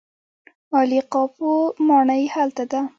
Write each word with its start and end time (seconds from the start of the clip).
عالي 0.75 0.99
قاپو 1.13 1.49
ماڼۍ 1.87 2.23
هلته 2.35 2.63
ده. 2.71 2.81